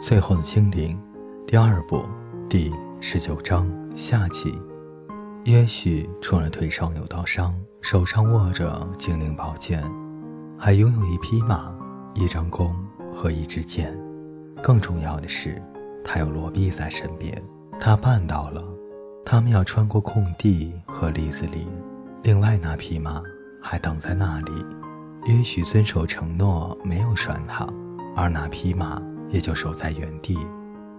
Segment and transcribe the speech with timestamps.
[0.00, 0.98] 最后的精灵，
[1.46, 2.02] 第二部
[2.48, 2.72] 第
[3.02, 4.58] 十九章下集。
[5.44, 9.84] 约许除了腿上有刀伤，手上握着精灵宝剑，
[10.58, 11.70] 还拥有一匹马、
[12.14, 12.74] 一张弓
[13.12, 13.94] 和一支箭。
[14.62, 15.62] 更重要的是，
[16.02, 17.40] 他有罗比在身边。
[17.78, 18.64] 他办到了。
[19.22, 21.68] 他们要穿过空地和林子里，
[22.22, 23.22] 另外那匹马
[23.60, 24.52] 还等在那里。
[25.26, 27.68] 约许遵守承诺，没有拴它，
[28.16, 29.00] 而那匹马。
[29.30, 30.36] 也就守在原地。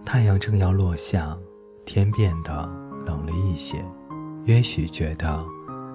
[0.03, 1.37] 太阳正要落下，
[1.85, 2.51] 天变得
[3.05, 3.83] 冷了一些。
[4.45, 5.45] 约许觉得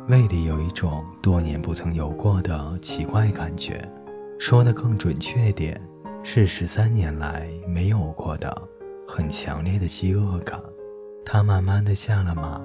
[0.09, 3.85] 胃里有一种多年不曾有过的奇怪感觉，
[4.39, 5.81] 说的更准确点，
[6.23, 8.63] 是十三年来没有过的
[9.09, 10.61] 很强烈的饥饿感。
[11.25, 12.61] 他慢慢的下了马，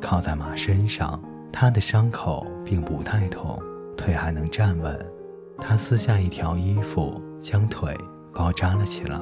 [0.00, 1.22] 靠在马身上。
[1.52, 3.58] 他的伤口并不太痛，
[3.96, 5.12] 腿还能站稳。
[5.58, 7.96] 他撕下一条衣服，将腿。
[8.36, 9.18] 包扎了起来，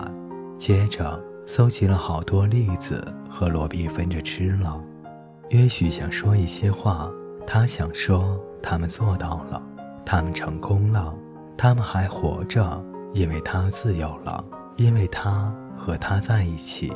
[0.58, 4.82] 接着搜集了好多栗子和罗比分着吃了。
[5.50, 7.08] 约许想说一些话，
[7.46, 9.62] 他想说他们做到了，
[10.04, 11.14] 他们成功了，
[11.56, 14.44] 他们还活着，因为他自由了，
[14.76, 16.92] 因为他和他在一起。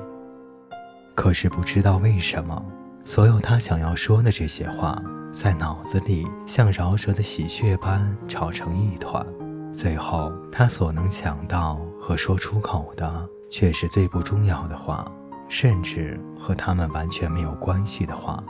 [1.15, 2.61] 可是不知道为什么，
[3.05, 9.25] 所有他想要说的这些话，在脑子里像饶舌的喜鹊般吵成一团。
[9.73, 15.11] 最后，他所能想到和说出口的，却是最不重要的话，
[15.49, 18.43] 甚至和他们完全没有关系的话。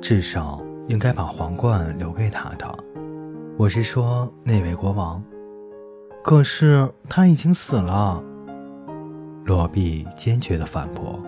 [0.00, 2.84] 至少应该把皇冠留给他的。
[3.58, 5.22] 我是说那位国王。
[6.22, 8.22] 可是他已经死了。
[9.44, 11.18] 罗比坚决地反驳：“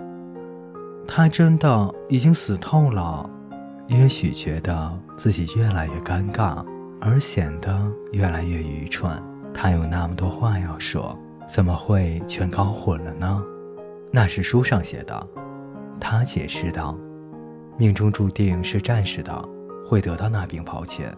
[1.09, 3.29] 他真的已经死透了。”
[3.89, 6.65] 也许觉得自己越来越尴尬，
[7.05, 7.77] 而显得
[8.13, 9.21] 越来越愚蠢。
[9.53, 13.43] 他有那么多话要说，怎么会全搞混了呢？
[14.13, 15.27] 那是书上写的，
[16.01, 16.97] 他解释道
[17.77, 19.49] ：“命中注定是战士的，
[19.85, 21.09] 会得到那柄宝剑；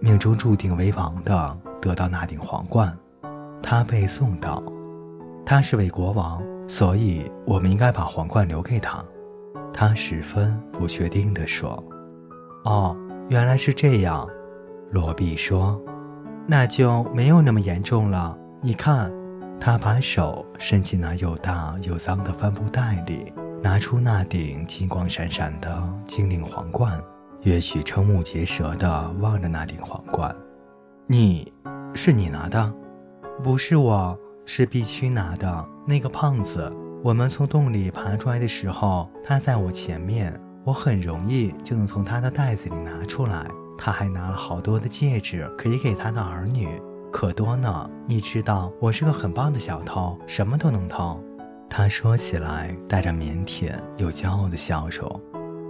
[0.00, 2.96] 命中注定为王的，得到那顶皇冠。”
[3.60, 4.62] 他背诵道
[5.44, 9.04] ：“他是位国王，所以我们应该把皇冠留给他。”
[9.74, 11.82] 他十分不确定地说
[12.64, 12.96] ：“哦，
[13.28, 14.28] 原来是这样。”
[14.92, 15.80] 罗比说。
[16.46, 18.36] 那就没有那么严重了。
[18.60, 19.12] 你看，
[19.60, 23.32] 他把手伸进那又大又脏的帆布袋里，
[23.62, 27.00] 拿出那顶金光闪闪的精灵皇冠。
[27.42, 30.34] 约许瞠目结舌地望着那顶皇冠。
[31.06, 31.52] 你，
[31.94, 32.72] 是你拿的？
[33.42, 35.68] 不是我，是必须拿的。
[35.86, 36.72] 那个胖子，
[37.02, 40.32] 我们从洞里爬出来的时候，他在我前面，
[40.64, 43.46] 我很容易就能从他的袋子里拿出来。
[43.76, 47.90] 他还拿了好多的戒指，可以给他的儿女，可多呢。
[48.06, 51.20] 你知道，我是个很棒的小偷，什么都能偷。
[51.68, 55.20] 他说起来带着腼腆又骄傲的笑容。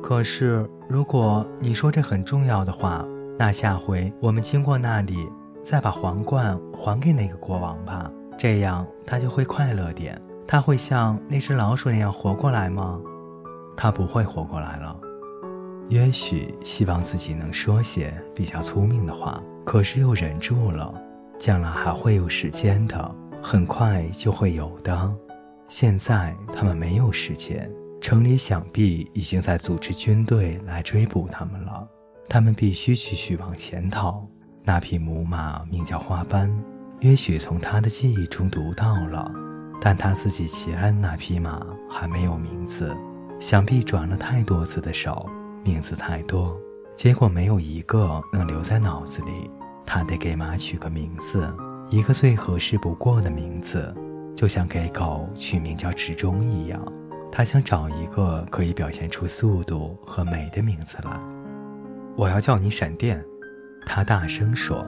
[0.03, 3.07] 可是，如果你说这很重要的话，
[3.39, 5.29] 那下回我们经过那里，
[5.63, 10.21] 再把皇冠还给那个国王吧，这样他就会快乐点。
[10.45, 13.01] 他会像那只老鼠那样活过来吗？
[13.77, 14.97] 他不会活过来了。
[15.93, 20.91] 也许希望自己能说些比较聪明的话，可是又忍住了。
[21.39, 25.15] 将来还会有时间的，很快就会有的。
[25.69, 27.71] 现在他们没有时间，
[28.01, 31.87] 城里想必已经在组织军队来追捕他们了。
[32.27, 34.27] 他们必须继续往前逃。
[34.65, 36.51] 那匹母马名叫花斑，
[37.01, 39.31] 也许从他的记忆中读到了，
[39.79, 41.61] 但他自己骑来的那匹马
[41.91, 42.97] 还没有名字，
[43.39, 45.29] 想必转了太多次的手。
[45.65, 46.59] 名字太多，
[46.97, 49.51] 结果没有一个能留在脑子里。
[49.87, 51.53] 他得给马取个名字，
[51.91, 53.95] 一个最合适不过的名字，
[54.37, 56.81] 就像给狗取名叫池中一样。
[57.31, 61.21] 他想找一个可以表现出速度和美的名字来。
[62.17, 63.25] 我要叫你闪电，
[63.87, 64.87] 他大声说。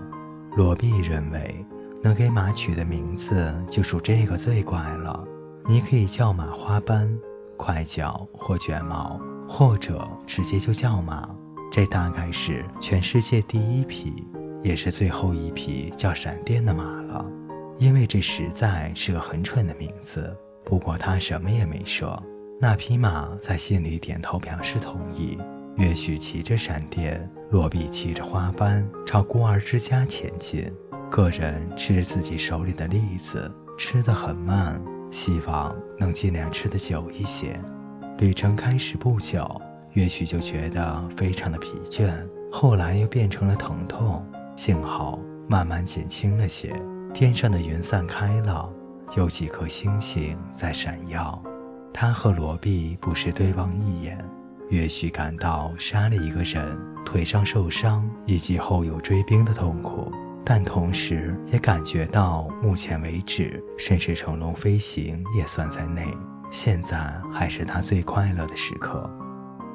[0.57, 1.67] 罗比认为，
[2.03, 5.25] 能给马取的名字就属这个最怪了。
[5.67, 7.19] 你可以叫马花斑、
[7.57, 9.21] 快脚或卷毛。
[9.49, 11.29] 或者直接就叫马，
[11.71, 14.27] 这大概是全世界第一匹，
[14.63, 17.25] 也是最后一匹叫闪电的马了。
[17.79, 20.37] 因为这实在是个很蠢的名字。
[20.65, 22.23] 不过他什么也没说。
[22.61, 25.37] 那匹马在心里点头表示同意。
[25.77, 30.73] 约许骑着闪电，罗比骑着花斑，朝孤儿之家前进。
[31.11, 34.81] 个人吃着自己手里的栗子，吃得很慢，
[35.11, 37.61] 希望能尽量吃得久一些。
[38.19, 39.61] 旅程开始不久，
[39.93, 42.13] 也许就觉得非常的疲倦，
[42.51, 44.25] 后来又变成了疼痛，
[44.55, 45.19] 幸好
[45.49, 46.73] 慢慢减轻了些。
[47.13, 48.73] 天上的云散开了，
[49.17, 51.43] 有几颗星星在闪耀。
[51.93, 54.17] 他和罗比不时对望一眼。
[54.71, 60.11] 也许感到杀了一个人，腿上受伤以及后有追兵的痛苦，
[60.45, 66.07] 但同时也感觉到目前为止，甚至成龙飞行也算在内。
[66.55, 69.11] 现在还是他最快乐的时刻。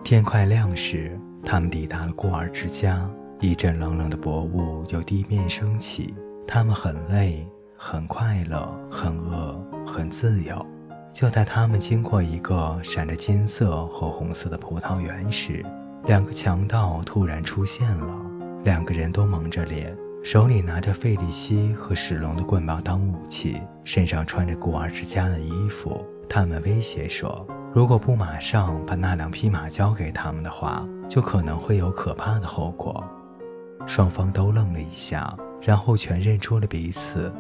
[0.02, 3.06] 天快亮时，他们抵达了孤儿之家。
[3.42, 6.16] 一阵冷冷的薄雾由地面升起。
[6.48, 7.46] 他们很累，
[7.76, 10.66] 很快乐，很饿，很自由。
[11.12, 15.66] 就在他们经过一个闪着金色和红色的葡萄园时，
[16.06, 18.16] 两个强盗突然出现了。
[18.64, 19.94] 两个人都蒙着脸，
[20.24, 26.02] 手里拿着费利西和史龙的棍棒当武器，身上穿着孤儿之家的衣服。
[26.30, 33.04] 他们威胁说：“如果不马上把那两匹马交给他们的话，就可能会有可怕的后果。”
[33.88, 37.34] 双方都愣了一下，然后全认出了彼此。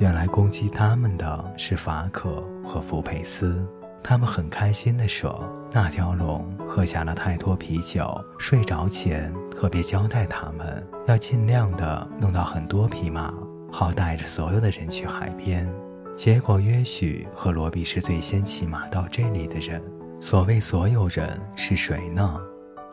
[0.00, 3.64] 原来攻击他们的是法可和福佩斯。
[4.02, 13.32] 他们很开心地说：“那条龙喝下了太多啤酒，睡着前特别交代他们要尽量的弄到很多匹马，
[13.70, 15.72] 好带着所有的人去海边。”
[16.14, 19.82] 结果约许和罗比是最先骑马到这里的人。
[20.20, 22.38] 所谓所有人是谁呢？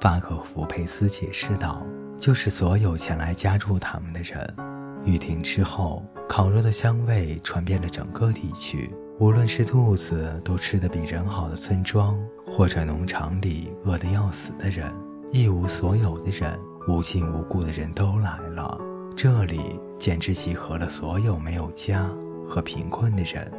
[0.02, 1.86] 法可和福佩斯解释道。
[2.20, 4.56] 就是所有前来加入他们的人。
[5.06, 8.90] 雨停之后，烤肉的香味传遍了整个地区。
[9.20, 14.94] 无论是兔子都吃得比人好的村庄，或者农场里饿得要死的人，
[15.32, 18.78] 一无所有的人，无亲无故的人都来了。
[19.16, 22.10] 这里简直集合了所有没有家
[22.50, 23.50] 和贫困的人，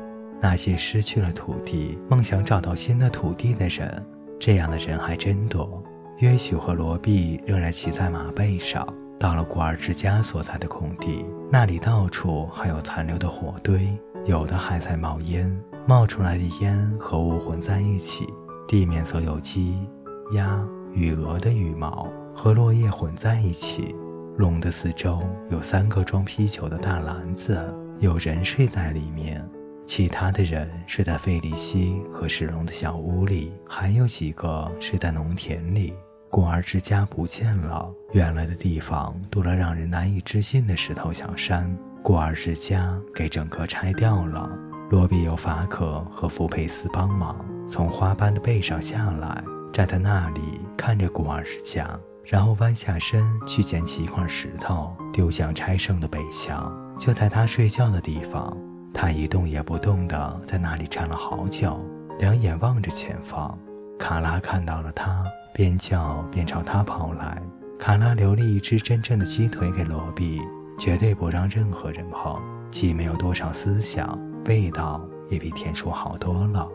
[0.40, 4.04] 那些失去了土地、梦想找到新的土地的人。
[4.38, 5.82] 这样的人还真多。
[6.19, 8.87] 约许和罗毕仍然骑在马背上，
[9.19, 13.88] 到了古尔之家所在的空地，那里到处还有残留的火堆，
[14.26, 15.50] 有的还在冒烟，
[15.87, 18.26] 冒出来的烟和雾混在一起，
[18.66, 19.87] 地面则有鸡、
[20.34, 23.94] 鸭与鹅的羽毛和落叶混在一起。
[24.37, 25.20] 笼的四周
[25.50, 27.62] 有三个装啤酒的大篮子，
[28.00, 29.47] 有人睡在里面，
[29.87, 35.93] 其他的人睡在费利西和史龙的小屋里，还有几个睡在农田里。
[36.31, 41.76] 孤儿之家不见了，原来的地方多了让人难以置信的石头小山。
[42.02, 44.49] 孤儿之家给整个拆掉了。
[44.88, 49.44] 罗比由法可和福佩斯帮忙，从花斑的背上下来，
[49.75, 50.41] 站在那里
[50.75, 56.72] 看着孤儿之家，然后弯下身去捡起一块石头，丢向拆剩的北墙。
[56.99, 58.56] 就在他睡觉的地方，
[58.93, 61.84] 他一动也不动地在那里站了好久，
[62.19, 63.58] 两眼望着前方。
[63.99, 65.25] 卡拉看到了他。
[65.52, 67.43] 边叫边朝他跑来，
[67.76, 70.40] 卡拉留了一只真正的鸡腿给罗比，
[70.78, 72.40] 绝对不让任何人碰。
[72.70, 74.16] 既没有多少思想，
[74.46, 76.66] 味道也比田鼠好多了。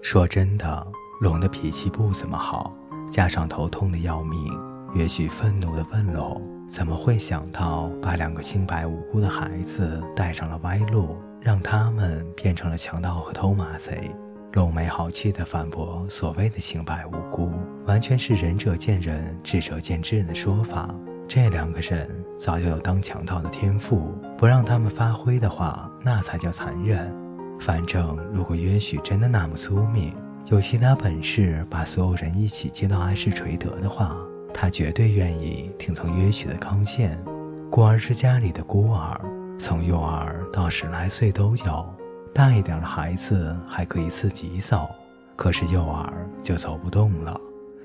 [0.00, 0.84] 说真的，
[1.20, 2.74] 龙的脾气不怎么好，
[3.10, 4.50] 加上头痛的要命，
[4.96, 14.10] 也许愤怒地问龙：怎么会想到把两个清白无辜的孩子带上了歪路，让他们变成了强盗和偷马贼？
[14.54, 17.52] 龙没好气地反驳：“所谓的清白无辜，
[17.84, 20.88] 完全是仁者见仁，智者见智的说法。
[21.28, 22.08] 这两个人
[22.38, 27.14] 早就有当强盗的天赋，不让他们发挥的话，那才叫残忍。
[27.60, 30.14] 反正如果约许真的那么聪明，
[30.46, 34.16] 有其他本事，把所有人一起接到安世垂德的话，
[34.58, 37.22] 他绝对愿意听从约许的康健。
[37.70, 39.20] 孤儿是家里的孤儿，
[39.58, 41.86] 从幼儿到十来岁都有。”
[42.32, 44.88] 大一点的孩子还可以自己走，
[45.36, 47.38] 可是幼儿就走不动了，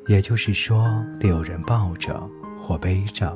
[0.07, 0.87] 也就是说
[1.19, 2.21] 得有人抱着
[2.57, 3.35] 或背着。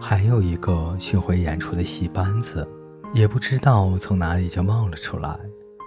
[0.00, 2.68] 还有一个巡回演出的戏班子，
[3.14, 5.36] 也不知道从哪里就冒了出来。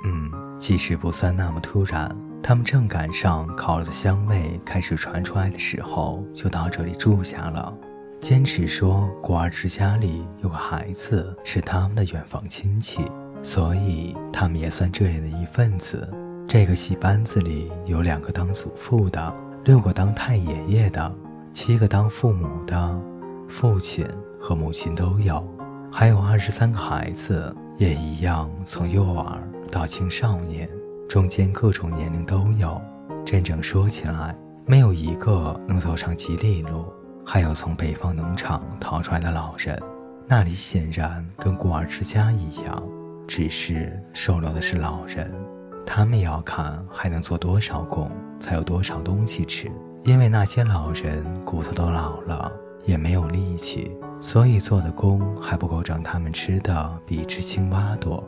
[0.06, 2.10] 嗯，其实不算那么突然，
[2.44, 7.74] 他们正赶上烤肉的香味开始传出来的时候，就到这里住下了。
[8.20, 13.04] 坚持说孤儿之家里有个孩子是他们的远房亲戚。
[13.44, 16.08] 所以他们也算这里的一份子。
[16.48, 19.34] 这个戏班子里有两个当祖父的，
[19.64, 21.12] 六个当太爷爷的，
[21.52, 23.02] 七个当父母的，
[23.50, 24.06] 父亲
[24.40, 25.44] 和母亲都有，
[25.92, 30.70] 还有二十三个孩子，也一样，从幼儿到青少年，
[31.12, 32.82] 中间各种年龄都有。
[33.26, 34.34] 真正说起来，
[34.66, 36.86] 没有一个能走上吉利路。
[37.26, 39.78] 还有从北方农场逃出来的老人，
[40.26, 42.82] 那里显然跟孤儿之家一样。
[43.28, 45.30] 只是收留的是老人，
[45.86, 49.70] 他们要看还能做多少工，才有多少东西吃。
[50.06, 52.50] 因为那些老人骨头都老了，
[52.86, 53.92] 也没有力气，
[54.22, 58.24] 所以做的工还不够让他们吃的比只青蛙多。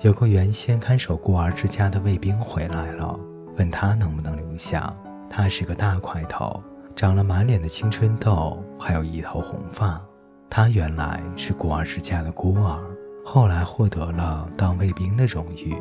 [0.00, 3.18] 有个原先看守孤儿之家的卫兵回来了，
[3.56, 4.94] 问他能不能留下。
[5.28, 6.62] 他是个大块头，
[6.94, 10.00] 长了满脸的青春痘，还有一头红发。
[10.48, 12.78] 他原来是孤儿之家的孤儿，
[13.24, 15.76] 后来获得了当卫兵的荣誉。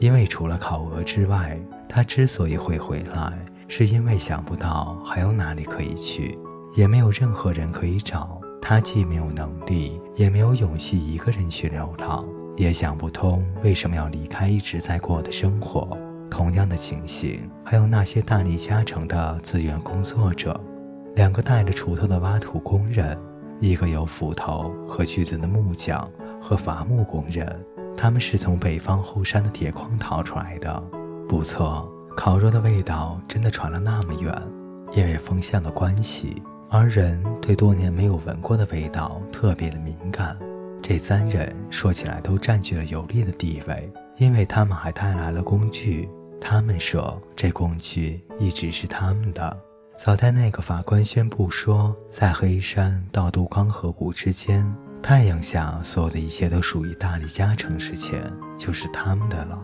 [0.00, 1.56] 因为除了考俄之外，
[1.88, 3.32] 他之所以会回来，
[3.68, 6.36] 是因为想不到还有哪里可以去，
[6.74, 8.40] 也没有任何人可以找。
[8.60, 12.26] 他既没有能力，也没有勇气一个人去流浪。
[12.56, 15.96] 也想不通为什么要离开一直在过的生活。
[16.30, 20.58] 同样的情形，还有那些大力加成的自愿工作者，
[21.14, 23.18] 两个带着锄头的挖土工人，
[23.60, 27.46] 一个有斧头和锯子的木匠和伐木工人。
[27.94, 30.82] 他们是从北方后山的铁矿逃出来的。
[31.28, 34.34] 不错，烤肉的味道真的传了那么远，
[34.94, 40.34] 因为风向的关系，而人对多年没有闻过的味道特别的敏感。
[40.82, 46.08] 这三人说起来都占据了有利的地位，因为他们还带来了工具。
[46.40, 49.56] 他们说，这工具一直是他们的。
[49.96, 54.66] 早在那个法官宣布说，在黑山到杜康河谷之间，
[55.00, 58.20] 太阳下所有的一切都属于大力加成之前，
[58.58, 59.56] 就是他们的了。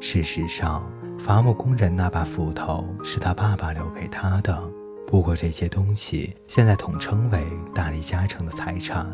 [0.00, 0.84] 事实上，
[1.16, 4.60] 伐木工人那把斧头是他爸爸留给他的。
[5.06, 9.06] 不过，这些东西现在统称为大力加成的财产。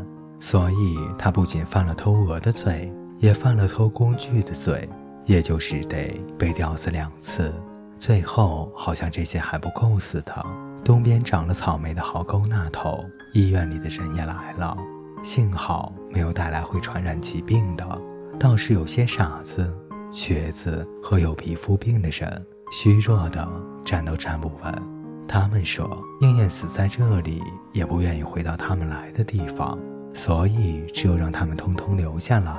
[0.43, 4.89] 所以，他不仅犯了偷鹅的罪，也犯了偷工具的罪，
[5.25, 7.55] 也就是得被吊死两次。
[7.97, 10.45] 最后，好像这些还不够似的，
[10.85, 14.77] 东边长了草莓的壕沟那头，医院里的人也来了，
[15.23, 17.87] 幸好没有带来会传染疾病的，
[18.37, 19.73] 倒是有些傻子、
[20.11, 23.49] 瘸子和有皮肤病的人，虚弱的
[23.85, 24.75] 站都站不稳。
[25.29, 27.41] 他们说，宁愿死在这里，
[27.73, 29.79] 也不愿意回到他们来的地方。
[30.15, 32.55] 所以，只有让他们通通留下来。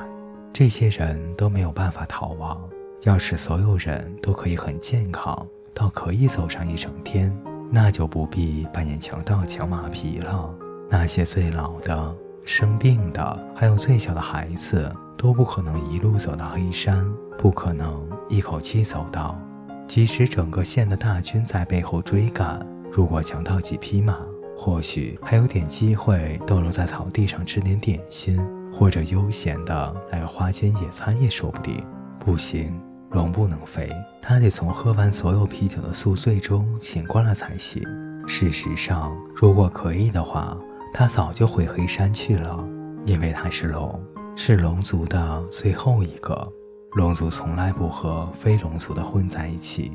[0.51, 2.61] 这些人都没有办法逃亡。
[3.01, 7.35] 要是所有人都可以很健康，到可以走上一整天，
[7.69, 10.49] 那就不必扮演强盗抢马皮了。
[10.89, 17.05] 那些最老的、生病的，还有最小的孩子，都不可能一路走到黑山，
[17.37, 19.37] 不可能一口气走到。
[19.85, 24.17] 即使整个县的大军在背后追赶，如果抢到几匹马。
[24.63, 28.39] 或许还有点机会逗留在草地上吃点点心，
[28.71, 31.85] 或者悠闲的来个花间野餐也说不定。
[32.17, 33.91] 不行，龙不能飞，
[34.21, 37.83] 他得从喝完所有啤酒的宿醉中醒过来才行。
[38.25, 40.57] 事实上，如果可以的话，
[40.93, 42.65] 他早就回黑山去了，
[43.03, 44.01] 因为他是龙，
[44.33, 46.49] 是龙族的最后一个。
[46.93, 49.91] 龙族从来不和非龙族的混在一起。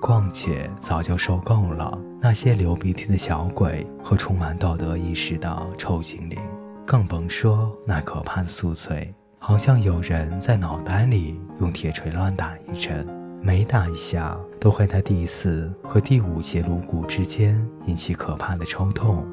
[0.00, 6.38] 况且早就受够了那些流鼻涕的小鬼和充满道德意识的臭精灵，
[6.86, 13.06] 更甭说那可怕的宿醉，好像有人在脑袋里用铁锤乱打一阵，
[13.42, 19.26] 每打一下都会在第四和第五节颅骨之间引起可怕的抽痛。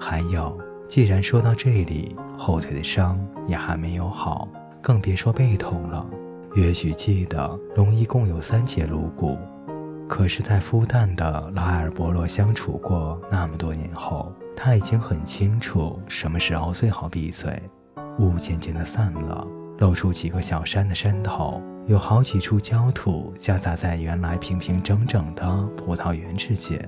[0.00, 4.48] 还有，既然说到这里，后腿的伤也还没有好，
[4.82, 6.04] 更别说背痛了。
[6.54, 9.38] 也许记得龙一共有三节颅骨。
[10.14, 17.62] 可是，在孵蛋的拉尔伯洛相处过那么多年后，他已经很清楚什么时候最好闭嘴。
[18.18, 19.46] 雾渐渐的散了，
[19.78, 26.86] 露出几个小山的山头，有好几处焦土夹杂在原来平平整整的葡萄园之间。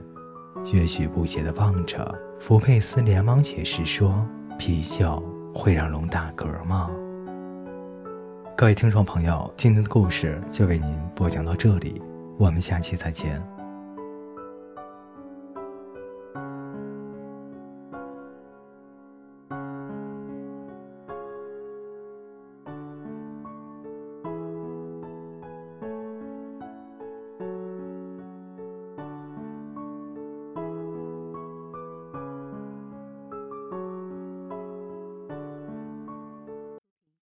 [0.75, 4.23] 约许不解地望着福佩斯，连忙解释说
[4.61, 6.91] ：“啤酒会让龙打嗝吗？”
[8.55, 12.03] 各位听众朋友，今天的故事就为您播讲到这里。
[12.39, 13.43] 我们下期再见。